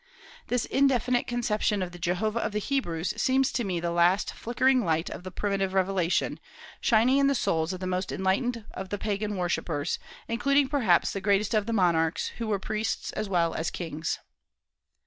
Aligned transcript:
This 0.47 0.65
indefinite 0.65 1.27
conception 1.27 1.83
of 1.83 1.91
the 1.91 1.99
Jehovah 1.99 2.39
of 2.39 2.53
the 2.53 2.57
Hebrews 2.59 3.13
seems 3.21 3.51
to 3.51 3.63
me 3.63 3.79
the 3.79 3.91
last 3.91 4.33
flickering 4.33 4.83
light 4.83 5.11
of 5.11 5.21
the 5.21 5.29
primitive 5.29 5.75
revelation, 5.75 6.39
shining 6.79 7.19
in 7.19 7.27
the 7.27 7.35
souls 7.35 7.71
of 7.71 7.79
the 7.81 7.85
most 7.85 8.11
enlightened 8.11 8.65
of 8.73 8.89
the 8.89 8.97
Pagan 8.97 9.37
worshippers, 9.37 9.99
including 10.27 10.69
perhaps 10.69 11.13
the 11.13 11.21
greatest 11.21 11.53
of 11.53 11.67
the 11.67 11.71
monarchs, 11.73 12.29
who 12.39 12.47
were 12.47 12.57
priests 12.57 13.11
as 13.11 13.29
well 13.29 13.53
as 13.53 13.69
kings. 13.69 14.17